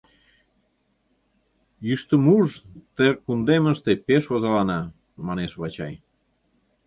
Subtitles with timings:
[1.87, 2.47] Йӱштымуж
[2.95, 4.79] ты кундемыште пеш озалана,—
[5.25, 5.93] манеш Вачай.